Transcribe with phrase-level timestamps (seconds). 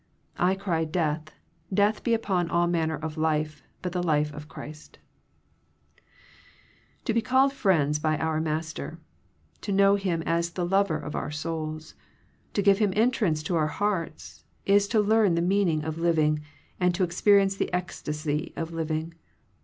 [0.37, 1.25] 1 cry death,
[1.71, 4.97] death be upon all manner of life but the life of Christ"
[7.05, 8.97] To be called friends by our Master,
[9.61, 11.93] to know Him as the Lover of our souls,
[12.53, 16.39] to give Him entrance to our hearts, is to learn the meaning of living,
[16.79, 19.13] and to ex perience the ecstasy of living.